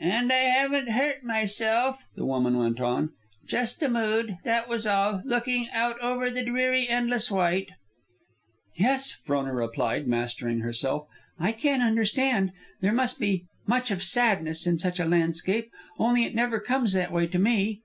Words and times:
"And 0.00 0.32
I 0.32 0.44
haven't 0.44 0.88
hurt 0.92 1.24
myself," 1.24 2.08
the 2.16 2.24
woman 2.24 2.56
went 2.56 2.80
on. 2.80 3.10
"Just 3.46 3.82
a 3.82 3.90
mood, 3.90 4.38
that 4.42 4.66
was 4.66 4.86
all, 4.86 5.20
looking 5.26 5.68
out 5.74 6.00
over 6.00 6.30
the 6.30 6.42
dreary 6.42 6.88
endless 6.88 7.30
white." 7.30 7.68
"Yes," 8.76 9.12
Frona 9.26 9.52
replied, 9.52 10.08
mastering 10.08 10.60
herself; 10.60 11.06
"I 11.38 11.52
can 11.52 11.82
understand. 11.82 12.52
There 12.80 12.94
must 12.94 13.20
be 13.20 13.44
much 13.66 13.90
of 13.90 14.02
sadness 14.02 14.66
in 14.66 14.78
such 14.78 14.98
a 14.98 15.04
landscape, 15.04 15.70
only 15.98 16.24
it 16.24 16.34
never 16.34 16.60
comes 16.60 16.94
that 16.94 17.12
way 17.12 17.26
to 17.26 17.38
me. 17.38 17.82